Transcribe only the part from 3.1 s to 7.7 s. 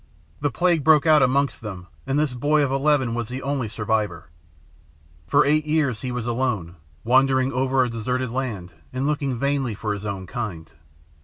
was the only survivor. For eight years he was alone, wandering